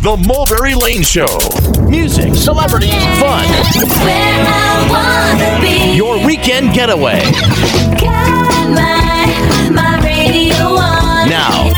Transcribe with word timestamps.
The 0.00 0.16
Mulberry 0.16 0.76
Lane 0.76 1.02
Show. 1.02 1.26
Music, 1.88 2.32
celebrities, 2.36 2.94
fun. 3.18 3.44
Where 4.06 4.44
I 4.46 4.86
wanna 4.88 5.60
be. 5.60 5.96
Your 5.96 6.24
weekend 6.24 6.72
getaway. 6.72 7.20
Got 8.00 8.70
my, 8.70 9.70
my 9.74 10.00
radio 10.04 10.54
on. 10.54 11.28
Now, 11.28 11.72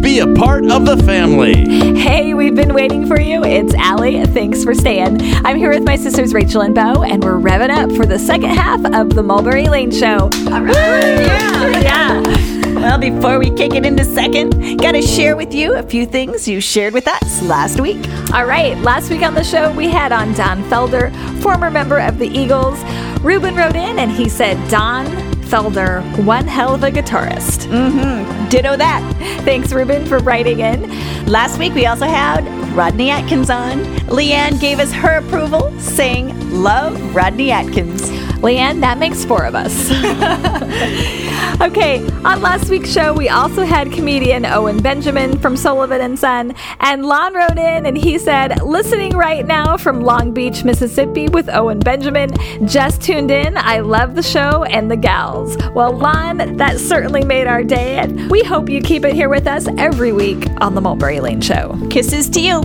be 0.00 0.18
a 0.18 0.26
part 0.34 0.68
of 0.68 0.84
the 0.84 0.96
family. 1.04 1.96
Hey, 1.96 2.34
we've 2.34 2.56
been 2.56 2.74
waiting 2.74 3.06
for 3.06 3.20
you. 3.20 3.44
It's 3.44 3.72
Allie. 3.74 4.24
Thanks 4.26 4.64
for 4.64 4.74
staying. 4.74 5.22
I'm 5.46 5.56
here 5.56 5.70
with 5.70 5.84
my 5.84 5.94
sisters 5.94 6.34
Rachel 6.34 6.62
and 6.62 6.74
Bo, 6.74 7.04
and 7.04 7.22
we're 7.22 7.38
revving 7.38 7.70
up 7.70 7.92
for 7.96 8.04
the 8.04 8.18
second 8.18 8.50
half 8.50 8.84
of 8.84 9.14
the 9.14 9.22
Mulberry 9.22 9.68
Lane 9.68 9.92
Show. 9.92 10.28
All 10.50 10.62
right. 10.62 10.74
Yeah. 10.74 11.80
Yeah. 11.80 12.57
Well, 12.78 12.96
before 12.96 13.40
we 13.40 13.50
kick 13.50 13.74
it 13.74 13.84
into 13.84 14.04
second, 14.04 14.78
got 14.78 14.92
to 14.92 15.02
share 15.02 15.34
with 15.34 15.52
you 15.52 15.74
a 15.74 15.82
few 15.82 16.06
things 16.06 16.46
you 16.46 16.60
shared 16.60 16.94
with 16.94 17.08
us 17.08 17.42
last 17.42 17.80
week. 17.80 18.08
All 18.32 18.46
right. 18.46 18.78
Last 18.78 19.10
week 19.10 19.22
on 19.22 19.34
the 19.34 19.42
show, 19.42 19.72
we 19.72 19.88
had 19.88 20.12
on 20.12 20.32
Don 20.34 20.62
Felder, 20.70 21.12
former 21.42 21.72
member 21.72 21.98
of 21.98 22.18
the 22.18 22.28
Eagles. 22.28 22.80
Ruben 23.20 23.56
wrote 23.56 23.74
in 23.74 23.98
and 23.98 24.12
he 24.12 24.28
said, 24.28 24.56
Don 24.70 25.06
Felder, 25.48 26.24
one 26.24 26.46
hell 26.46 26.72
of 26.72 26.84
a 26.84 26.90
guitarist. 26.92 27.66
Mm-hmm. 27.66 28.48
Ditto 28.48 28.76
that. 28.76 29.42
Thanks, 29.44 29.72
Ruben, 29.72 30.06
for 30.06 30.18
writing 30.18 30.60
in. 30.60 30.88
Last 31.26 31.58
week, 31.58 31.74
we 31.74 31.86
also 31.86 32.06
had 32.06 32.46
Rodney 32.76 33.10
Atkins 33.10 33.50
on. 33.50 33.80
Leanne 34.06 34.60
gave 34.60 34.78
us 34.78 34.92
her 34.92 35.18
approval, 35.18 35.76
saying, 35.80 36.28
Love 36.50 37.14
Rodney 37.14 37.50
Atkins. 37.50 38.10
Leanne, 38.38 38.80
that 38.80 38.98
makes 38.98 39.24
four 39.24 39.44
of 39.44 39.56
us. 39.56 39.90
okay, 41.60 42.06
on 42.24 42.40
last 42.40 42.70
week's 42.70 42.90
show, 42.90 43.12
we 43.12 43.28
also 43.28 43.64
had 43.64 43.90
comedian 43.90 44.46
Owen 44.46 44.80
Benjamin 44.80 45.38
from 45.40 45.56
Sullivan 45.56 46.00
and 46.00 46.16
Son, 46.16 46.54
and 46.78 47.04
Lon 47.04 47.34
wrote 47.34 47.58
in 47.58 47.84
and 47.84 47.98
he 47.98 48.16
said, 48.16 48.62
listening 48.62 49.16
right 49.16 49.44
now 49.44 49.76
from 49.76 50.02
Long 50.02 50.32
Beach, 50.32 50.62
Mississippi 50.62 51.28
with 51.28 51.48
Owen 51.48 51.80
Benjamin. 51.80 52.30
Just 52.66 53.02
tuned 53.02 53.32
in. 53.32 53.56
I 53.56 53.80
love 53.80 54.14
the 54.14 54.22
show 54.22 54.62
and 54.64 54.88
the 54.88 54.96
gals. 54.96 55.56
Well, 55.74 55.92
Lon, 55.92 56.56
that 56.58 56.78
certainly 56.78 57.24
made 57.24 57.48
our 57.48 57.64
day, 57.64 57.96
and 57.96 58.30
we 58.30 58.44
hope 58.44 58.68
you 58.68 58.80
keep 58.80 59.04
it 59.04 59.14
here 59.14 59.28
with 59.28 59.48
us 59.48 59.66
every 59.78 60.12
week 60.12 60.46
on 60.60 60.76
the 60.76 60.80
Mulberry 60.80 61.18
Lane 61.20 61.40
Show. 61.40 61.76
Kisses 61.90 62.30
to 62.30 62.40
you. 62.40 62.62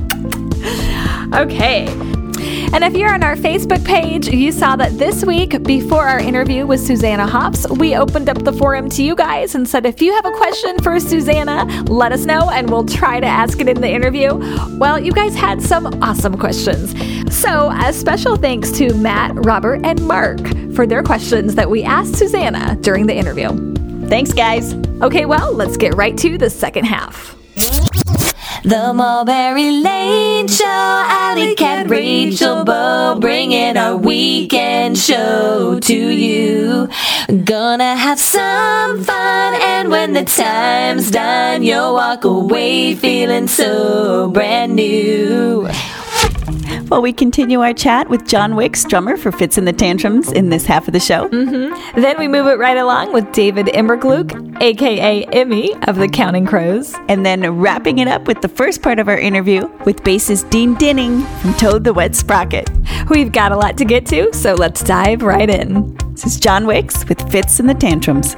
Okay. 1.34 2.13
And 2.74 2.84
if 2.84 2.94
you're 2.96 3.14
on 3.14 3.24
our 3.24 3.36
Facebook 3.36 3.86
page, 3.86 4.28
you 4.28 4.52
saw 4.52 4.76
that 4.76 4.98
this 4.98 5.24
week, 5.24 5.62
before 5.64 6.08
our 6.08 6.20
interview 6.20 6.66
with 6.66 6.80
Susanna 6.80 7.28
Hoffs, 7.28 7.70
we 7.70 7.96
opened 7.96 8.30
up 8.30 8.44
the 8.44 8.54
forum 8.54 8.90
to 8.90 9.04
you 9.04 9.16
guys 9.16 9.56
and 9.56 9.68
said 9.68 9.86
if 9.86 10.02
you 10.02 10.14
have 10.14 10.26
a 10.26 10.32
question 10.32 10.80
for 10.80 11.00
Susanna, 11.00 11.66
let 11.84 12.12
us 12.12 12.26
know 12.26 12.50
and 12.50 12.70
we'll 12.70 12.86
try 12.86 13.20
to 13.20 13.28
ask 13.28 13.60
it 13.62 13.68
in 13.68 13.82
the 13.82 13.90
interview. 13.90 14.36
Well, 14.78 15.00
you 15.00 15.12
guys 15.12 15.36
had 15.36 15.62
some 15.62 15.88
awesome 16.02 16.38
questions. 16.38 16.94
So, 17.36 17.72
a 17.72 17.94
special 17.94 18.36
thanks 18.36 18.72
to 18.74 18.94
Matt, 18.94 19.34
Robert, 19.46 19.82
and 19.84 20.06
Mark 20.08 20.40
for 20.76 20.86
their 20.86 21.04
questions 21.04 21.56
that 21.56 21.70
we 21.70 21.84
asked 21.84 22.16
Susanna 22.16 22.76
during 22.82 23.08
the 23.08 23.16
interview. 23.16 23.50
Thanks, 24.08 24.34
guys. 24.34 24.74
Okay, 25.02 25.26
well, 25.26 25.54
let's 25.54 25.78
get 25.78 25.96
right 25.96 26.18
to 26.18 26.38
the 26.38 26.50
second 26.50 26.86
half. 26.86 27.36
The 28.64 28.94
Mulberry 28.94 29.72
Lane 29.72 30.48
Show. 30.48 30.64
Alley 30.66 31.54
Cat, 31.54 31.90
Rachel, 31.90 32.64
Bo, 32.64 33.18
bringing 33.20 33.76
our 33.76 33.98
weekend 33.98 34.98
show 34.98 35.80
to 35.82 35.94
you. 35.94 36.88
Gonna 37.44 37.94
have 37.98 38.20
some 38.20 39.04
fun, 39.04 39.54
and 39.62 39.90
when 39.90 40.14
the 40.14 40.24
time's 40.24 41.12
done, 41.12 41.64
you'll 41.64 41.94
walk 41.94 42.24
away 42.24 42.96
feeling 42.96 43.50
so 43.50 44.30
brand 44.30 44.78
new. 44.78 45.68
Well, 46.94 47.02
we 47.02 47.12
continue 47.12 47.62
our 47.62 47.74
chat 47.74 48.08
with 48.08 48.28
John 48.28 48.56
Wicks, 48.56 48.86
drummer 48.86 49.18
for 49.18 49.32
Fitz 49.32 49.58
in 49.58 49.66
the 49.66 49.74
Tantrums, 49.74 50.32
in 50.32 50.50
this 50.50 50.68
half 50.68 50.88
of 50.88 50.94
the 50.94 51.00
show. 51.00 51.28
Mm-hmm. 51.28 52.00
Then 52.00 52.20
we 52.20 52.28
move 52.28 52.46
it 52.46 52.60
right 52.60 52.78
along 52.78 53.14
with 53.14 53.32
David 53.32 53.66
Immergluck, 53.66 54.62
aka 54.62 55.26
Immy 55.26 55.72
of 55.88 55.96
the 55.96 56.08
Counting 56.08 56.46
Crows. 56.46 56.94
And 57.10 57.26
then 57.26 57.58
wrapping 57.58 57.98
it 57.98 58.08
up 58.08 58.28
with 58.28 58.44
the 58.44 58.48
first 58.48 58.84
part 58.84 59.00
of 59.00 59.08
our 59.08 59.18
interview 59.18 59.66
with 59.86 60.04
bassist 60.04 60.52
Dean 60.52 60.76
Dinning 60.76 61.24
from 61.42 61.56
Toad 61.56 61.84
the 61.84 61.96
Wet 61.96 62.16
Sprocket. 62.16 62.70
We've 63.10 63.32
got 63.32 63.52
a 63.52 63.58
lot 63.58 63.76
to 63.80 63.86
get 63.86 64.06
to, 64.10 64.32
so 64.32 64.54
let's 64.54 64.84
dive 64.84 65.24
right 65.24 65.50
in. 65.50 65.98
This 66.12 66.28
is 66.28 66.40
John 66.40 66.68
Wicks 66.68 67.10
with 67.10 67.28
Fitz 67.32 67.60
in 67.60 67.66
the 67.66 67.74
Tantrums. 67.74 68.36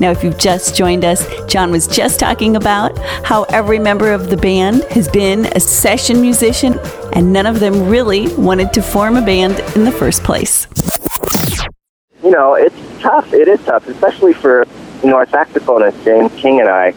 Now, 0.00 0.10
if 0.10 0.22
you've 0.22 0.38
just 0.38 0.74
joined 0.76 1.04
us, 1.04 1.26
John 1.46 1.70
was 1.70 1.86
just 1.86 2.18
talking 2.20 2.56
about 2.56 2.96
how 3.24 3.44
every 3.44 3.78
member 3.78 4.12
of 4.12 4.30
the 4.30 4.36
band 4.36 4.84
has 4.90 5.08
been 5.08 5.46
a 5.56 5.60
session 5.60 6.20
musician, 6.20 6.78
and 7.12 7.32
none 7.32 7.46
of 7.46 7.60
them 7.60 7.88
really 7.88 8.32
wanted 8.36 8.72
to 8.74 8.82
form 8.82 9.16
a 9.16 9.22
band 9.22 9.58
in 9.76 9.84
the 9.84 9.92
first 9.92 10.22
place. 10.24 10.66
you 12.22 12.30
know, 12.30 12.54
it's 12.54 12.74
tough. 13.00 13.32
It 13.32 13.48
is 13.48 13.64
tough, 13.64 13.86
especially 13.88 14.32
for, 14.32 14.66
you 15.02 15.10
know, 15.10 15.16
our 15.16 15.26
saxophonist, 15.26 16.02
James 16.04 16.32
King 16.40 16.60
and 16.60 16.68
I. 16.68 16.92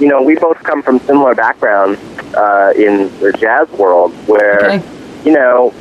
You 0.00 0.08
know, 0.08 0.22
we 0.22 0.34
both 0.36 0.58
come 0.62 0.82
from 0.82 0.98
similar 1.00 1.34
backgrounds 1.34 2.00
uh, 2.34 2.72
in 2.76 3.08
the 3.20 3.32
jazz 3.38 3.68
world 3.70 4.12
where, 4.26 4.70
Okay. 4.72 4.82
you 5.24 5.32
know, 5.32 5.72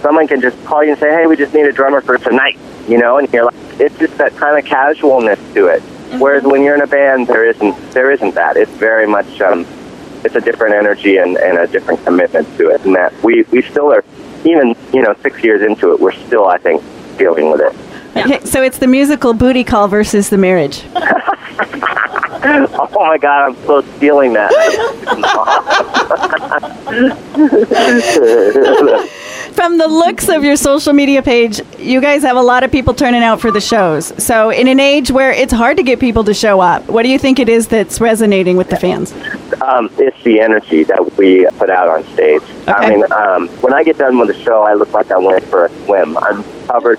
someone 0.00 0.26
can 0.28 0.40
just 0.40 0.62
call 0.64 0.84
you 0.84 0.90
and 0.92 0.98
say, 1.00 1.10
hey, 1.10 1.26
we 1.26 1.36
just 1.36 1.52
need 1.54 1.66
a 1.66 1.72
drummer 1.72 2.00
for 2.00 2.16
tonight, 2.18 2.58
you 2.88 2.98
know, 2.98 3.18
and 3.18 3.32
you're 3.32 3.44
like, 3.44 3.54
it's 3.80 3.98
just 3.98 4.16
that 4.18 4.36
kind 4.36 4.58
of 4.58 4.64
casualness 4.64 5.38
to 5.54 5.66
it. 5.68 5.82
Whereas 6.18 6.44
when 6.44 6.62
you're 6.62 6.74
in 6.76 6.82
a 6.82 6.86
band, 6.86 7.26
there 7.26 7.44
isn't, 7.48 7.90
there 7.90 8.10
isn't 8.12 8.34
that. 8.34 8.56
It's 8.56 8.70
very 8.72 9.06
much, 9.06 9.40
um, 9.40 9.66
it's 10.24 10.36
a 10.36 10.40
different 10.40 10.74
energy 10.74 11.16
and, 11.16 11.36
and 11.36 11.58
a 11.58 11.66
different 11.66 12.04
commitment 12.04 12.46
to 12.58 12.70
it. 12.70 12.84
And 12.84 12.94
that 12.94 13.12
we, 13.22 13.42
we 13.50 13.62
still 13.62 13.92
are, 13.92 14.04
even, 14.44 14.76
you 14.92 15.02
know, 15.02 15.14
six 15.22 15.42
years 15.42 15.62
into 15.62 15.92
it, 15.92 16.00
we're 16.00 16.12
still, 16.12 16.46
I 16.46 16.58
think, 16.58 16.82
dealing 17.18 17.50
with 17.50 17.60
it. 17.62 17.74
Okay, 18.16 18.44
so 18.44 18.62
it's 18.62 18.78
the 18.78 18.86
musical 18.86 19.34
booty 19.34 19.64
call 19.64 19.88
versus 19.88 20.30
the 20.30 20.38
marriage. 20.38 20.84
Oh 22.46 22.88
my 23.00 23.16
god, 23.16 23.46
I'm 23.48 23.56
so 23.64 23.80
stealing 23.96 24.34
that. 24.34 24.50
From 29.54 29.78
the 29.78 29.86
looks 29.86 30.28
of 30.28 30.44
your 30.44 30.56
social 30.56 30.92
media 30.92 31.22
page, 31.22 31.60
you 31.78 32.00
guys 32.00 32.22
have 32.22 32.36
a 32.36 32.42
lot 32.42 32.64
of 32.64 32.72
people 32.72 32.92
turning 32.92 33.22
out 33.22 33.40
for 33.40 33.50
the 33.50 33.60
shows. 33.60 34.12
So, 34.22 34.50
in 34.50 34.66
an 34.68 34.80
age 34.80 35.10
where 35.10 35.30
it's 35.30 35.52
hard 35.52 35.76
to 35.76 35.82
get 35.82 36.00
people 36.00 36.24
to 36.24 36.34
show 36.34 36.60
up, 36.60 36.86
what 36.88 37.04
do 37.04 37.08
you 37.08 37.18
think 37.18 37.38
it 37.38 37.48
is 37.48 37.68
that's 37.68 38.00
resonating 38.00 38.56
with 38.56 38.68
the 38.68 38.76
fans? 38.76 39.12
um, 39.62 39.88
it's 39.98 40.20
the 40.24 40.40
energy 40.40 40.82
that 40.84 41.16
we 41.16 41.46
put 41.58 41.70
out 41.70 41.88
on 41.88 42.04
stage. 42.14 42.42
I 42.66 42.90
mean, 42.90 43.12
um, 43.12 43.48
when 43.62 43.72
I 43.72 43.84
get 43.84 43.96
done 43.96 44.18
with 44.18 44.28
the 44.28 44.42
show, 44.42 44.62
I 44.62 44.74
look 44.74 44.92
like 44.92 45.10
I 45.10 45.18
went 45.18 45.44
for 45.44 45.66
a 45.66 45.84
swim. 45.84 46.18
I'm 46.18 46.44
covered 46.66 46.98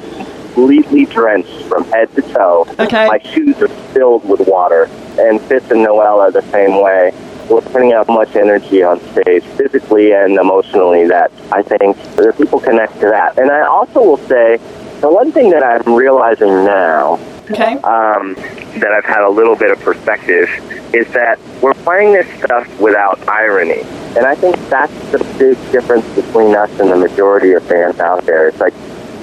completely 0.55 1.05
drenched 1.05 1.63
from 1.63 1.83
head 1.85 2.13
to 2.15 2.21
toe. 2.21 2.65
Okay. 2.79 3.07
My 3.07 3.19
shoes 3.19 3.57
are 3.61 3.67
filled 3.67 4.27
with 4.27 4.47
water. 4.47 4.85
And 5.19 5.41
Fitz 5.41 5.69
and 5.69 5.83
Noelle 5.83 6.21
are 6.21 6.31
the 6.31 6.41
same 6.43 6.81
way. 6.81 7.11
We're 7.49 7.61
putting 7.61 7.93
out 7.93 8.07
much 8.07 8.35
energy 8.35 8.83
on 8.83 8.99
stage, 9.11 9.43
physically 9.43 10.13
and 10.13 10.35
emotionally, 10.37 11.07
that 11.07 11.31
I 11.51 11.61
think 11.61 11.95
the 12.15 12.33
people 12.37 12.59
connect 12.59 12.93
to 13.01 13.07
that. 13.07 13.37
And 13.37 13.51
I 13.51 13.61
also 13.65 14.01
will 14.01 14.17
say, 14.17 14.57
the 15.01 15.09
one 15.11 15.31
thing 15.31 15.51
that 15.51 15.63
I'm 15.63 15.93
realizing 15.93 16.49
now 16.65 17.19
Okay. 17.51 17.73
um, 17.83 18.33
that 18.79 18.91
I've 18.91 19.05
had 19.05 19.23
a 19.23 19.29
little 19.29 19.55
bit 19.55 19.69
of 19.69 19.79
perspective 19.81 20.49
is 20.95 21.07
that 21.13 21.37
we're 21.61 21.75
playing 21.75 22.13
this 22.13 22.27
stuff 22.39 22.67
without 22.79 23.19
irony. 23.29 23.81
And 24.17 24.25
I 24.25 24.33
think 24.33 24.55
that's 24.69 24.93
the 25.11 25.19
big 25.37 25.57
difference 25.71 26.05
between 26.15 26.55
us 26.55 26.71
and 26.79 26.89
the 26.89 26.95
majority 26.95 27.51
of 27.51 27.61
fans 27.63 27.99
out 27.99 28.25
there. 28.25 28.47
It's 28.47 28.59
like, 28.59 28.73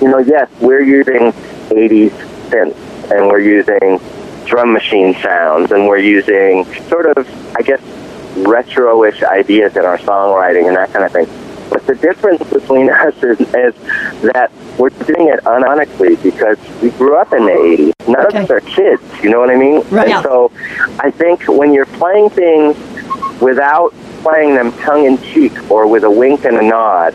you 0.01 0.09
know, 0.09 0.19
yes, 0.19 0.49
we're 0.61 0.83
using 0.83 1.33
80s 1.71 2.11
synths 2.51 3.11
and 3.11 3.27
we're 3.27 3.41
using 3.41 3.99
drum 4.47 4.73
machine 4.73 5.15
sounds 5.15 5.73
and 5.73 5.89
we're 5.89 5.99
using 5.99 6.65
sort 6.89 7.07
of, 7.07 7.27
I 7.57 7.63
guess, 7.63 7.81
retro-ish 8.37 9.23
ideas 9.23 9.77
in 9.77 9.85
our 9.85 9.99
songwriting 9.99 10.67
and 10.69 10.77
that 10.77 10.93
kind 10.93 11.05
of 11.05 11.13
thing. 11.13 11.27
But 11.71 11.87
the 11.87 11.95
difference 11.95 12.43
between 12.51 12.91
us 12.91 13.15
is, 13.23 13.41
is 13.41 13.75
that 14.33 14.51
we're 14.79 14.91
doing 14.91 15.29
it 15.29 15.41
unironically 15.45 16.23
because 16.23 16.59
we 16.83 16.91
grew 16.91 17.17
up 17.17 17.33
in 17.33 17.47
the 17.47 17.53
80s. 17.53 18.09
None 18.09 18.27
Okay. 18.27 18.39
of 18.39 18.45
us 18.45 18.51
are 18.51 18.61
kids, 18.61 19.03
you 19.23 19.31
know 19.31 19.41
what 19.41 19.51
I 19.51 19.57
mean? 19.57 19.83
Right. 19.91 20.09
And 20.11 20.23
so 20.25 20.51
I 21.01 21.11
think 21.11 21.45
when 21.49 21.73
you're 21.73 21.87
playing 21.87 22.31
things 22.31 22.77
without 23.41 23.95
playing 24.23 24.55
them 24.55 24.73
tongue 24.79 25.05
in 25.07 25.19
cheek 25.23 25.71
or 25.71 25.87
with 25.87 26.05
a 26.05 26.11
wink 26.11 26.45
and 26.45 26.57
a 26.57 26.63
nod, 26.63 27.15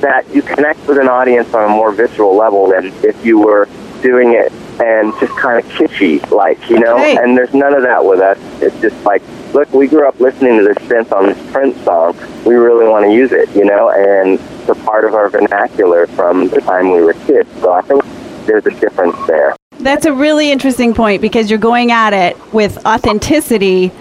that 0.00 0.24
you 0.34 0.40
connect 0.42 0.86
with 0.86 0.96
an 0.98 1.08
audience 1.08 1.52
on 1.52 1.64
a 1.70 1.74
more 1.74 1.92
visceral 1.92 2.34
level 2.36 2.68
than 2.68 2.86
if 3.04 3.24
you 3.24 3.38
were 3.38 3.68
doing 4.02 4.32
it 4.32 4.50
and 4.80 5.12
just 5.20 5.36
kind 5.36 5.62
of 5.62 5.70
kitschy, 5.72 6.26
like, 6.30 6.70
you 6.70 6.78
know? 6.78 6.94
Okay. 6.94 7.16
And 7.18 7.36
there's 7.36 7.52
none 7.52 7.74
of 7.74 7.82
that 7.82 8.02
with 8.02 8.20
us. 8.20 8.38
It's 8.62 8.80
just 8.80 8.96
like, 9.04 9.20
look, 9.52 9.72
we 9.72 9.86
grew 9.88 10.06
up 10.06 10.18
listening 10.20 10.58
to 10.58 10.64
this 10.64 10.78
synth 10.88 11.12
on 11.12 11.26
this 11.26 11.52
Prince 11.52 11.80
song. 11.82 12.16
We 12.44 12.54
really 12.54 12.88
want 12.88 13.04
to 13.06 13.12
use 13.12 13.32
it, 13.32 13.48
you 13.54 13.64
know? 13.64 13.90
And 13.90 14.40
it's 14.40 14.68
a 14.68 14.74
part 14.84 15.04
of 15.04 15.14
our 15.14 15.28
vernacular 15.28 16.06
from 16.06 16.48
the 16.48 16.60
time 16.60 16.90
we 16.90 17.02
were 17.02 17.14
kids. 17.14 17.48
So 17.60 17.72
I 17.72 17.82
think 17.82 18.04
there's 18.46 18.66
a 18.66 18.80
difference 18.80 19.16
there. 19.26 19.56
That's 19.78 20.06
a 20.06 20.12
really 20.12 20.50
interesting 20.50 20.94
point 20.94 21.22
because 21.22 21.50
you're 21.50 21.58
going 21.58 21.90
at 21.90 22.12
it 22.12 22.52
with 22.52 22.84
authenticity 22.86 23.92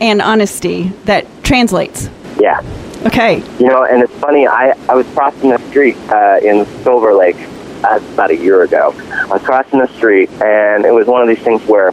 and 0.00 0.22
honesty 0.22 0.88
that 1.04 1.26
translates. 1.42 2.08
Yeah. 2.38 2.60
Okay. 3.04 3.42
You 3.58 3.66
know, 3.66 3.84
and 3.84 4.02
it's 4.02 4.12
funny. 4.14 4.46
I, 4.46 4.70
I 4.88 4.94
was 4.94 5.06
crossing 5.08 5.50
the 5.50 5.58
street 5.68 5.96
uh, 6.10 6.38
in 6.42 6.66
Silver 6.82 7.14
Lake 7.14 7.36
uh, 7.84 8.00
about 8.14 8.30
a 8.30 8.36
year 8.36 8.62
ago. 8.62 8.94
I 9.10 9.26
was 9.26 9.42
crossing 9.42 9.78
the 9.78 9.88
street, 9.88 10.30
and 10.42 10.84
it 10.84 10.92
was 10.92 11.06
one 11.06 11.22
of 11.22 11.28
these 11.28 11.38
things 11.38 11.62
where 11.66 11.92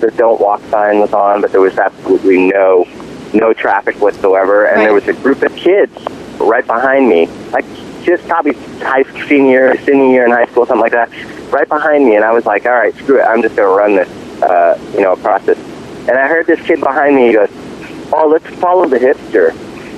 the 0.00 0.10
"Don't 0.12 0.40
Walk" 0.40 0.60
sign 0.70 1.00
was 1.00 1.12
on, 1.12 1.40
but 1.40 1.52
there 1.52 1.60
was 1.60 1.78
absolutely 1.78 2.50
no 2.50 2.86
no 3.32 3.52
traffic 3.52 3.96
whatsoever, 4.00 4.66
and 4.66 4.76
Right. 4.76 4.84
there 4.84 4.94
was 4.94 5.08
a 5.08 5.12
group 5.12 5.42
of 5.42 5.54
kids 5.56 5.92
right 6.38 6.66
behind 6.66 7.08
me, 7.08 7.28
like 7.52 7.64
just 8.04 8.26
probably 8.28 8.52
high 8.80 9.02
senior 9.28 9.76
senior 9.84 10.06
year 10.12 10.24
in 10.24 10.30
high 10.30 10.46
school, 10.46 10.64
something 10.66 10.80
like 10.80 10.92
that, 10.92 11.10
right 11.50 11.68
behind 11.68 12.04
me, 12.06 12.14
and 12.16 12.24
I 12.24 12.32
was 12.32 12.46
like, 12.46 12.64
all 12.66 12.72
right, 12.72 12.94
screw 12.96 13.20
it, 13.20 13.24
I'm 13.24 13.42
just 13.42 13.56
gonna 13.56 13.68
run 13.68 13.96
this, 13.96 14.08
uh, 14.42 14.78
you 14.94 15.00
know, 15.00 15.12
across 15.12 15.44
this. 15.44 15.58
And 16.08 16.16
I 16.16 16.28
heard 16.28 16.46
this 16.46 16.60
kid 16.60 16.80
behind 16.80 17.16
me. 17.16 17.26
He 17.28 17.32
goes, 17.32 17.50
"Oh, 18.12 18.28
let's 18.28 18.46
follow 18.60 18.86
the 18.86 18.98
hipster." 18.98 19.50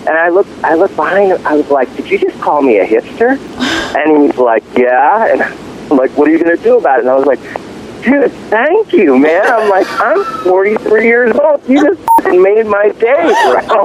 And 0.06 0.17
I 0.17 0.31
looked, 0.31 0.49
I 0.65 0.75
looked 0.75 0.97
behind 0.97 1.33
him. 1.33 1.47
I 1.47 1.55
was 1.55 1.69
like, 1.71 1.94
"Did 1.97 2.09
you 2.09 2.19
just 2.19 2.41
call 2.41 2.62
me 2.62 2.79
a 2.79 2.87
hipster?" 2.87 3.39
And 3.94 4.23
he's 4.23 4.39
like, 4.39 4.65
"Yeah." 4.75 5.27
And 5.27 5.43
I'm 5.91 5.99
like, 5.99 6.11
"What 6.17 6.29
are 6.29 6.31
you 6.31 6.39
gonna 6.43 6.56
do 6.56 6.79
about 6.79 6.99
it?" 6.99 7.03
And 7.03 7.11
I 7.11 7.15
was 7.15 7.27
like, 7.27 7.41
"Dude, 8.03 8.33
thank 8.50 8.93
you, 8.93 9.19
man." 9.19 9.47
I'm 9.47 9.69
like, 9.69 9.87
"I'm 10.00 10.25
43 10.45 11.05
years 11.06 11.37
old. 11.37 11.67
You 11.69 11.83
just 11.83 12.00
made 12.25 12.67
my 12.67 12.91
day, 12.99 13.33
bro." 13.47 13.85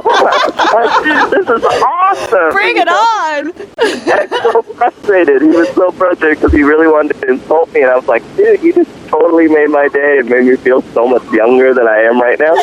like, 0.74 1.30
this 1.30 1.48
is 1.48 1.64
awesome. 1.64 2.52
Bring 2.52 2.76
it 2.76 2.88
on. 2.88 3.52
I 3.78 4.26
was 4.30 4.52
so 4.52 4.62
frustrated. 4.62 5.42
He 5.42 5.48
was 5.48 5.68
so 5.70 5.90
frustrated 5.92 6.38
because 6.38 6.52
he 6.52 6.62
really 6.62 6.88
wanted 6.88 7.20
to 7.20 7.28
insult 7.28 7.72
me, 7.72 7.82
and 7.82 7.90
I 7.90 7.96
was 7.96 8.06
like, 8.06 8.22
"Dude, 8.36 8.62
you 8.62 8.72
just 8.72 8.90
totally 9.08 9.48
made 9.48 9.70
my 9.70 9.88
day. 9.88 10.18
It 10.18 10.26
made 10.26 10.44
me 10.44 10.56
feel 10.56 10.82
so 10.92 11.06
much 11.06 11.24
younger 11.32 11.74
than 11.74 11.86
I 11.86 11.98
am 11.98 12.20
right 12.20 12.38
now." 12.38 12.54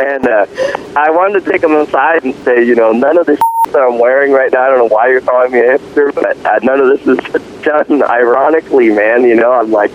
and 0.00 0.26
uh, 0.26 0.46
I 0.96 1.10
wanted 1.10 1.44
to 1.44 1.52
take 1.52 1.62
him 1.62 1.74
aside 1.74 2.24
and 2.24 2.34
say, 2.36 2.64
you 2.64 2.74
know, 2.74 2.92
none 2.92 3.18
of 3.18 3.26
this 3.26 3.38
that 3.72 3.82
I'm 3.82 3.98
wearing 3.98 4.32
right 4.32 4.52
now. 4.52 4.62
I 4.62 4.68
don't 4.68 4.78
know 4.78 4.94
why 4.94 5.08
you're 5.08 5.20
calling 5.20 5.52
me 5.52 5.60
a 5.60 5.78
hipster, 5.78 6.14
but 6.14 6.36
uh, 6.44 6.58
none 6.62 6.80
of 6.80 6.88
this 6.88 7.06
is 7.06 7.53
done 7.64 8.02
ironically, 8.02 8.90
man. 8.90 9.24
You 9.24 9.36
know, 9.36 9.52
I'm 9.52 9.70
like. 9.70 9.90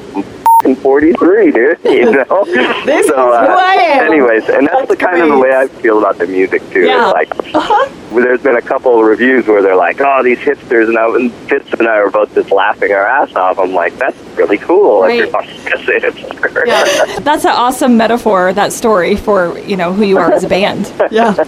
I'm 0.65 0.75
43, 0.75 1.51
dude. 1.53 1.77
You 1.85 2.11
know. 2.11 2.43
This 2.43 3.05
is 3.05 3.11
who 3.11 3.15
I 3.15 3.75
am. 3.75 4.07
Anyways, 4.11 4.49
and 4.49 4.67
that's, 4.67 4.89
the 4.89 4.97
kind 4.97 5.21
of 5.21 5.29
the 5.29 5.37
way 5.37 5.55
I 5.55 5.69
feel 5.69 5.99
about 5.99 6.17
the 6.17 6.27
music 6.27 6.61
too. 6.69 6.81
Yeah. 6.81 7.13
It's 7.15 7.31
like 7.31 7.55
uh-huh. 7.55 7.89
well, 8.11 8.25
there's 8.25 8.41
been 8.43 8.57
a 8.57 8.61
couple 8.61 8.99
of 8.99 9.05
reviews 9.05 9.47
where 9.47 9.61
they're 9.61 9.77
like, 9.77 10.01
"Oh, 10.01 10.21
these 10.21 10.37
hipsters," 10.39 10.89
and, 10.89 10.97
I, 10.97 11.07
and 11.15 11.31
Fitz 11.49 11.71
and 11.71 11.87
I 11.87 12.03
were 12.03 12.11
both 12.11 12.33
just 12.35 12.51
laughing 12.51 12.91
our 12.91 13.07
ass 13.07 13.33
off. 13.35 13.57
I'm 13.57 13.71
like, 13.71 13.95
"That's 13.99 14.17
really 14.35 14.57
cool." 14.57 15.05
If 15.05 15.15
you're 15.15 15.29
Right. 15.29 15.47
just 15.47 15.87
a 15.87 15.91
hipster. 15.93 16.65
Yeah. 16.65 17.19
That's 17.21 17.45
an 17.45 17.51
awesome 17.51 17.95
metaphor, 17.95 18.51
that 18.51 18.73
story 18.73 19.15
for, 19.15 19.57
you 19.59 19.77
know, 19.77 19.93
who 19.93 20.03
you 20.03 20.17
are 20.17 20.33
as 20.33 20.43
a 20.43 20.49
band. 20.49 20.91
Yeah. 21.09 21.41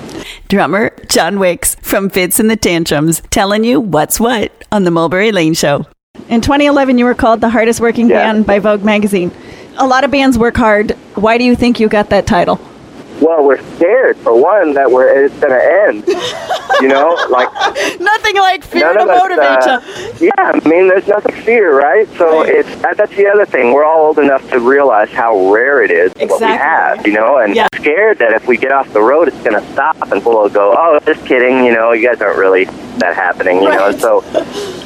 Drummer 0.48 0.96
John 1.10 1.38
Wicks 1.38 1.76
from 1.82 2.10
Fitz 2.10 2.40
and 2.40 2.50
the 2.50 2.56
Tantrums 2.56 3.22
telling 3.30 3.66
you 3.66 3.82
what's 3.82 4.22
what 4.22 4.54
on 4.72 4.86
the 4.86 4.92
Mulberry 4.92 5.34
Lane 5.34 5.54
Show. 5.54 5.86
In 6.28 6.42
2011, 6.42 6.98
you 6.98 7.06
were 7.06 7.14
called 7.14 7.40
the 7.42 7.50
hardest 7.50 7.80
working 7.80 8.10
Yeah. 8.10 8.18
band 8.34 8.46
by 8.46 8.60
Vogue 8.60 8.84
magazine. 8.84 9.32
A 9.78 9.88
lot 9.88 10.04
of 10.04 10.12
bands 10.12 10.38
work 10.38 10.58
hard. 10.58 10.92
Why 11.16 11.38
do 11.38 11.44
you 11.46 11.56
think 11.56 11.80
you 11.80 11.88
got 11.88 12.10
that 12.10 12.26
title? 12.28 12.60
Well, 13.22 13.44
we're 13.46 13.62
scared 13.76 14.18
for 14.18 14.34
one 14.36 14.74
that 14.74 14.92
we're 14.92 15.08
it's 15.26 15.36
gonna 15.40 15.56
end. 15.88 16.04
you 16.82 16.88
know, 16.88 17.16
like 17.30 17.48
Nothing 18.00 18.36
like 18.38 18.64
fear 18.64 18.92
to 18.94 19.06
motivate 19.06 19.46
uh, 19.68 19.80
you. 20.20 20.28
yeah, 20.28 20.52
I 20.54 20.68
mean, 20.68 20.88
there's 20.88 21.08
nothing 21.08 21.36
fear, 21.44 21.78
right? 21.80 22.08
So 22.18 22.42
it's 22.42 22.74
that, 22.82 22.98
that's 22.98 23.16
the 23.16 23.28
other 23.28 23.46
thing. 23.46 23.72
We're 23.74 23.86
all 23.86 24.08
old 24.08 24.20
enough 24.20 24.50
to 24.50 24.60
realize 24.60 25.12
how 25.12 25.52
rare 25.52 25.84
it 25.84 25.92
is 25.92 26.12
what 26.30 26.42
we 26.42 26.48
have, 26.48 27.06
you 27.06 27.14
know, 27.14 27.38
and 27.38 27.56
Yeah. 27.56 27.68
scared 27.76 28.18
that 28.20 28.34
if 28.34 28.48
we 28.48 28.58
get 28.58 28.72
off 28.72 28.92
the 28.92 29.02
road, 29.02 29.28
it's 29.28 29.42
gonna 29.44 29.64
stop, 29.74 30.02
and 30.02 30.12
people 30.14 30.34
will 30.34 30.50
go, 30.50 30.74
"Oh, 30.78 31.00
just 31.06 31.24
kidding," 31.26 31.64
you 31.64 31.74
know, 31.74 31.92
you 31.94 32.08
guys 32.08 32.22
aren't 32.22 32.38
really 32.38 32.68
that 33.02 33.16
happening, 33.16 33.62
you 33.62 33.70
know. 33.70 33.92
So 33.92 34.24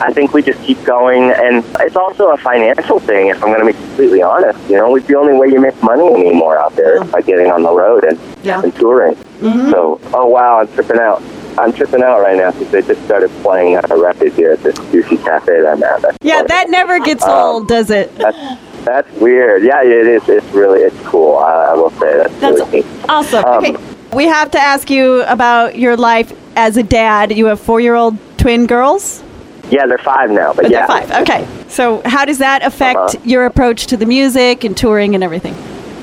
I 0.02 0.12
think 0.12 0.34
we 0.34 0.42
just 0.42 0.62
keep 0.64 0.84
going, 0.84 1.32
and 1.32 1.64
it's 1.82 1.96
also 1.96 2.32
a 2.32 2.38
financial 2.38 3.00
thing. 3.00 3.28
If 3.28 3.38
I'm 3.44 3.54
going 3.54 3.60
to 3.60 3.66
be 3.66 3.74
completely 3.74 4.22
honest, 4.22 4.60
you 4.70 4.78
know, 4.78 4.96
it's 4.96 5.08
the 5.08 5.18
only 5.18 5.34
way 5.38 5.48
you 5.48 5.60
make 5.62 5.82
money 5.84 6.08
anymore 6.08 6.58
out 6.58 6.76
there 6.76 7.02
is 7.04 7.10
by 7.12 7.22
getting 7.22 7.52
on 7.52 7.64
the 7.64 7.72
road 7.74 8.04
and, 8.04 8.20
Yeah. 8.44 8.62
and 8.62 8.74
touring. 8.76 9.16
So, 9.42 10.00
oh 10.14 10.26
wow, 10.26 10.60
I'm 10.60 10.68
tripping 10.74 10.98
out. 11.00 11.22
I'm 11.58 11.72
tripping 11.72 12.02
out 12.04 12.20
right 12.22 12.36
now 12.38 12.52
because 12.52 12.72
they 12.72 12.82
just 12.82 13.04
started 13.06 13.30
playing 13.42 13.78
a 13.78 13.96
record 13.96 14.34
here 14.34 14.54
at 14.54 14.64
this 14.64 14.76
sushi 14.76 15.24
cafe 15.24 15.62
that 15.62 15.74
I'm 15.78 15.84
at. 15.84 16.02
That's 16.02 16.18
Yeah, 16.22 16.38
funny. 16.38 16.48
that 16.50 16.70
never 16.70 17.00
gets 17.00 17.24
Um, 17.24 17.32
old, 17.32 17.68
does 17.68 17.90
it? 17.92 18.14
That's, 18.18 18.38
that's 18.84 19.12
weird. 19.22 19.64
Yeah, 19.64 19.82
it 19.84 19.88
is. 20.08 20.28
It's 20.28 20.46
really, 20.48 20.82
it's 20.82 21.00
cool. 21.08 21.38
I, 21.38 21.68
I 21.72 21.74
will 21.76 21.92
say 21.92 22.18
that's, 22.18 22.34
That's 22.40 22.60
really 22.60 22.72
neat. 22.82 22.86
awesome. 23.08 23.46
Um, 23.46 23.64
okay. 23.66 23.95
We 24.16 24.26
have 24.26 24.50
to 24.52 24.60
ask 24.60 24.90
you 24.90 25.24
about 25.24 25.78
your 25.78 25.98
life 25.98 26.32
as 26.56 26.78
a 26.78 26.84
dad. 26.84 27.36
You 27.36 27.48
have 27.48 27.60
four 27.60 27.82
year 27.82 27.96
old 27.96 28.18
twin 28.38 28.66
girls? 28.66 29.22
Yeah, 29.70 29.86
they're 29.88 29.98
five 29.98 30.30
now, 30.32 30.54
but 30.54 30.64
But 30.64 30.72
yeah. 30.72 30.88
they're 30.88 31.06
five. 31.08 31.22
Okay. 31.30 31.48
So, 31.68 32.02
how 32.06 32.24
does 32.24 32.38
that 32.38 32.64
affect 32.64 32.98
Uh-huh. 32.98 33.18
your 33.26 33.46
approach 33.46 33.88
to 33.88 33.98
the 33.98 34.06
music 34.06 34.64
and 34.64 34.78
touring 34.78 35.16
and 35.16 35.24
everything? 35.24 35.56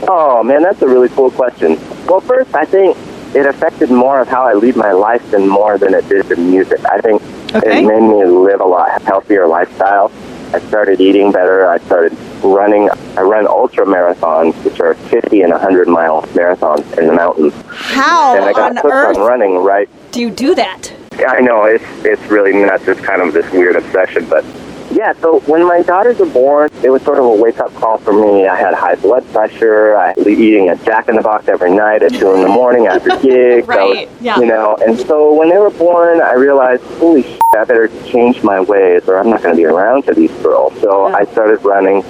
Oh 0.08 0.42
man, 0.42 0.62
that's 0.62 0.82
a 0.82 0.88
really 0.88 1.08
cool 1.10 1.30
question. 1.30 1.78
Well, 2.06 2.20
first, 2.20 2.54
I 2.54 2.64
think 2.66 2.96
it 3.34 3.46
affected 3.46 3.90
more 3.90 4.20
of 4.20 4.28
how 4.28 4.42
I 4.42 4.52
lead 4.54 4.76
my 4.76 4.92
life 4.92 5.24
than 5.30 5.48
more 5.48 5.78
than 5.78 5.94
it 5.94 6.06
did 6.08 6.26
the 6.26 6.36
music. 6.36 6.80
I 6.84 7.00
think 7.00 7.22
Okay. 7.54 7.78
it 7.78 7.86
made 7.86 8.02
me 8.02 8.24
live 8.26 8.60
a 8.60 8.64
lot 8.66 9.00
healthier 9.02 9.46
lifestyle. 9.46 10.10
I 10.52 10.58
started 10.60 11.00
eating 11.00 11.32
better. 11.32 11.66
I 11.70 11.78
started 11.78 12.12
running. 12.44 12.88
I 13.16 13.22
run 13.22 13.46
ultra 13.46 13.84
marathons, 13.86 14.54
which 14.64 14.80
are 14.80 14.94
50 14.94 15.42
and 15.42 15.52
100 15.52 15.88
mile 15.88 16.22
marathons 16.34 16.98
in 16.98 17.06
the 17.06 17.12
mountains. 17.12 17.54
How 17.68 18.36
and 18.36 18.44
I 18.44 18.52
got 18.52 18.70
on 18.70 18.76
hooked 18.76 18.86
earth 18.92 19.16
on 19.18 19.26
running 19.26 19.56
right 19.56 19.88
do 20.12 20.20
you 20.20 20.30
do 20.30 20.54
that? 20.54 20.92
Yeah, 21.18 21.30
I 21.30 21.40
know 21.40 21.64
it's 21.64 21.84
it's 22.04 22.22
really 22.30 22.52
nuts. 22.52 22.86
It's 22.86 23.00
kind 23.00 23.22
of 23.22 23.32
this 23.32 23.50
weird 23.52 23.76
obsession, 23.76 24.26
but 24.28 24.44
yeah. 24.90 25.14
So 25.14 25.40
when 25.40 25.66
my 25.66 25.80
daughters 25.82 26.18
were 26.18 26.26
born, 26.26 26.68
it 26.82 26.90
was 26.90 27.00
sort 27.02 27.18
of 27.18 27.24
a 27.24 27.30
wake 27.34 27.58
up 27.60 27.72
call 27.76 27.96
for 27.96 28.12
me. 28.12 28.46
I 28.46 28.54
had 28.56 28.74
high 28.74 28.96
blood 28.96 29.24
pressure. 29.32 29.96
I 29.96 30.12
was 30.18 30.26
eating 30.28 30.68
a 30.68 30.76
Jack 30.84 31.08
in 31.08 31.16
the 31.16 31.22
Box 31.22 31.48
every 31.48 31.70
night 31.74 32.02
at 32.02 32.12
two 32.12 32.34
in 32.34 32.42
the 32.42 32.48
morning 32.48 32.88
after 32.88 33.08
gigs. 33.22 33.66
I 33.70 33.84
was- 33.84 33.96
Right, 33.96 34.08
yeah. 34.20 34.38
You 34.38 34.44
know, 34.46 34.76
and 34.86 34.98
so 34.98 35.32
when 35.32 35.48
they 35.48 35.56
were 35.58 35.70
born, 35.70 36.20
I 36.20 36.34
realized, 36.34 36.82
holy 36.98 37.22
shit, 37.22 37.40
I 37.54 37.64
better 37.64 37.88
change 38.10 38.42
my 38.42 38.60
ways, 38.60 39.08
or 39.08 39.18
I'm 39.18 39.30
not 39.30 39.42
going 39.42 39.54
to 39.54 39.58
be 39.58 39.64
around 39.64 40.02
for 40.04 40.12
these 40.14 40.30
girls. 40.42 40.78
So 40.80 41.06
I 41.06 41.24
started 41.24 41.64
running, 41.64 42.02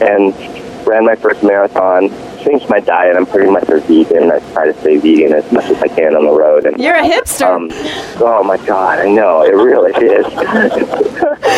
and 0.00 0.34
ran 0.86 1.04
my 1.04 1.14
first 1.16 1.42
marathon. 1.42 2.08
Changed 2.44 2.68
my 2.70 2.80
diet. 2.80 3.16
I'm 3.16 3.26
pretty 3.26 3.50
much 3.50 3.68
a 3.68 3.80
vegan. 3.80 4.30
I 4.30 4.38
try 4.52 4.66
to 4.66 4.80
stay 4.80 4.96
vegan 4.96 5.32
as 5.34 5.50
much 5.52 5.64
as 5.66 5.76
I 5.82 5.88
can 5.88 6.14
on 6.14 6.24
the 6.24 6.30
road. 6.32 6.64
And 6.66 6.80
You're 6.80 6.94
a 6.96 7.02
hipster. 7.02 7.46
um, 7.46 7.68
oh 8.22 8.42
my 8.44 8.56
god, 8.64 9.00
I 9.00 9.08
know 9.10 9.42
it 9.42 9.54
really 9.54 9.92
is. 10.06 10.24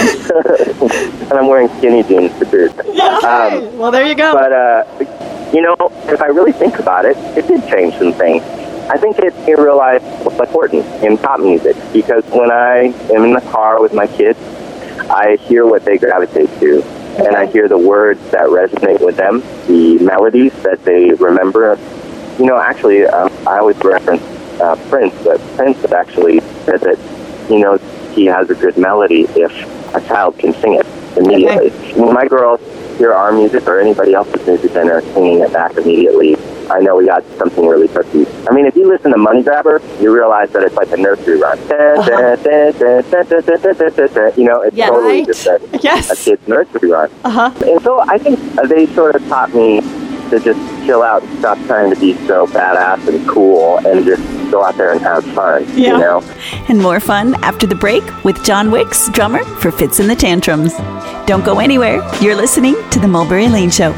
and 0.01 1.33
I'm 1.33 1.47
wearing 1.49 1.69
skinny 1.79 2.03
jeans 2.03 2.37
to 2.39 2.47
boot. 2.47 2.73
Um, 3.21 3.79
well, 3.79 3.91
there 3.91 4.07
you 4.07 4.15
go. 4.15 4.33
but 4.33 4.53
uh, 4.53 4.85
you 5.53 5.61
know, 5.63 5.75
if 6.13 6.21
I 6.23 6.27
really 6.27 6.53
think 6.53 6.79
about 6.79 7.05
it, 7.05 7.17
it 7.37 7.47
did 7.47 7.67
change 7.69 7.95
some 7.95 8.13
things. 8.13 8.43
I 8.91 8.97
think 8.99 9.19
it 9.19 9.35
made 9.37 9.47
me 9.47 9.55
realize 9.55 10.03
what's 10.25 10.39
important 10.39 10.85
in 11.05 11.17
pop 11.19 11.41
music 11.41 11.77
because 11.93 12.25
when 12.27 12.51
I 12.51 12.93
am 13.13 13.25
in 13.25 13.33
the 13.35 13.41
car 13.53 13.81
with 13.81 13.93
my 13.95 14.07
kids, 14.07 14.39
I 15.11 15.37
hear 15.37 15.67
what 15.67 15.85
they 15.85 15.99
gravitate 15.99 16.49
to, 16.61 16.83
and 17.19 17.37
I 17.37 17.47
hear 17.47 17.69
the 17.69 17.79
words 17.79 18.21
that 18.31 18.47
resonate 18.49 19.05
with 19.05 19.17
them, 19.17 19.41
the 19.67 19.99
melodies 19.99 20.53
that 20.63 20.85
they 20.85 21.11
remember. 21.13 21.79
You 22.39 22.47
know, 22.47 22.59
actually, 22.59 23.05
um, 23.05 23.31
I 23.47 23.59
always 23.59 23.77
reference 23.79 24.23
uh, 24.61 24.77
Prince, 24.89 25.15
but 25.25 25.41
Prince 25.57 25.85
actually 25.93 26.41
said 26.65 26.81
that 26.81 26.99
you 27.51 27.61
know 27.61 27.77
he 28.15 28.27
has 28.27 28.51
a 28.51 28.55
good 28.55 28.77
melody 28.79 29.23
if 29.37 29.53
a 29.95 30.01
child 30.03 30.39
can 30.39 30.53
sing 30.55 30.75
it 30.75 30.87
immediately. 31.17 31.71
When 32.01 32.15
my 32.15 32.27
girls 32.27 32.61
hear 33.01 33.15
our 33.15 33.33
music 33.33 33.67
or 33.67 33.81
anybody 33.81 34.13
else's 34.13 34.47
music 34.47 34.75
and 34.77 34.91
are 34.91 35.01
singing 35.01 35.41
it 35.41 35.51
back 35.55 35.75
immediately, 35.79 36.37
I 36.71 36.81
know 36.81 36.97
we 36.97 37.07
got 37.07 37.25
something 37.39 37.67
really 37.67 37.89
cookie. 37.89 38.27
I 38.47 38.53
mean, 38.53 38.67
if 38.67 38.77
you 38.77 38.87
listen 38.87 39.11
to 39.13 39.17
Money 39.17 39.43
Grabber, 39.43 39.81
you 40.03 40.15
realize 40.15 40.51
that 40.51 40.63
it's 40.65 40.77
like 40.77 40.93
a 40.93 40.99
nursery 40.99 41.39
rhyme. 41.41 41.59
You 44.37 44.45
know, 44.45 44.61
it's 44.61 44.77
Yeah, 44.77 44.87
totally 44.91 45.19
right. 45.21 45.27
just 45.27 45.47
a, 45.47 45.55
a 45.73 45.79
yes. 45.81 46.25
kid's 46.25 46.47
nursery 46.47 46.91
rhyme. 46.91 47.11
Uh-huh. 47.25 47.51
And 47.67 47.81
so 47.83 48.01
I 48.01 48.19
think 48.19 48.39
they 48.69 48.85
sort 48.95 49.15
of 49.17 49.27
taught 49.29 49.55
me 49.55 49.81
to 50.29 50.39
just 50.39 50.61
chill 50.91 51.03
out 51.05 51.23
and 51.23 51.39
stop 51.39 51.57
trying 51.67 51.89
to 51.89 52.01
be 52.01 52.15
so 52.27 52.49
badass 52.49 53.07
and 53.07 53.29
cool 53.29 53.79
and 53.87 54.05
just 54.05 54.21
go 54.51 54.65
out 54.65 54.77
there 54.77 54.91
and 54.91 55.01
have 55.01 55.25
fun, 55.37 55.65
Yeah. 55.77 55.93
you 55.93 55.99
know? 55.99 56.21
And 56.69 56.81
more 56.83 56.99
fun 56.99 57.37
after 57.45 57.65
the 57.65 57.77
break 57.77 58.03
with 58.25 58.43
John 58.45 58.73
Wicks, 58.73 59.09
drummer 59.11 59.45
for 59.61 59.71
Fitz 59.71 60.01
and 60.01 60.11
the 60.11 60.17
Tantrums. 60.17 60.75
Don't 61.27 61.45
go 61.45 61.61
anywhere. 61.61 62.03
You're 62.21 62.35
listening 62.35 62.75
to 62.91 62.99
the 62.99 63.07
Mulberry 63.07 63.47
Lane 63.49 63.71
Show. 63.71 63.93